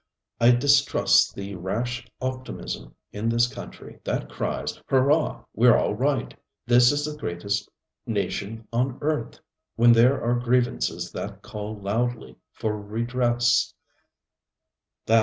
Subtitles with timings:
[0.39, 6.33] I distrust the rash optimism in this country that cries, ŌĆ£Hurrah, weŌĆÖre all right!
[6.65, 7.69] This is the greatest
[8.07, 9.39] nation on earth, ŌĆØ
[9.75, 13.75] when there are grievances that call loudly for redress.